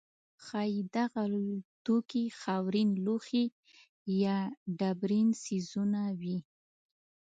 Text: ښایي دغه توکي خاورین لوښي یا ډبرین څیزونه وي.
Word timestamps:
ښایي 0.45 0.81
دغه 0.95 1.23
توکي 1.85 2.23
خاورین 2.39 2.89
لوښي 3.05 3.45
یا 4.23 4.37
ډبرین 4.77 5.27
څیزونه 5.43 6.01
وي. 6.21 6.37